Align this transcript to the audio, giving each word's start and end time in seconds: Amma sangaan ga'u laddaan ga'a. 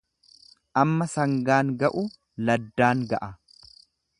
Amma 0.83 1.07
sangaan 1.11 1.69
ga'u 1.83 2.03
laddaan 2.49 3.05
ga'a. 3.13 3.31